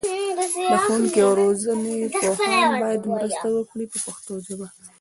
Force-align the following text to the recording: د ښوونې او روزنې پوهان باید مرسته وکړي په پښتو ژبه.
د 0.71 0.73
ښوونې 0.83 1.09
او 1.25 1.31
روزنې 1.41 1.95
پوهان 2.19 2.69
باید 2.81 3.01
مرسته 3.13 3.47
وکړي 3.55 3.85
په 3.91 3.97
پښتو 4.05 4.33
ژبه. 4.45 4.67